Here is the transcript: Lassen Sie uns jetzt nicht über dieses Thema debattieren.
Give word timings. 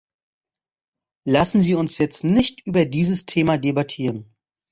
Lassen 1.27 1.61
Sie 1.61 1.75
uns 1.75 1.99
jetzt 1.99 2.23
nicht 2.23 2.65
über 2.65 2.85
dieses 2.85 3.27
Thema 3.27 3.59
debattieren. 3.59 4.35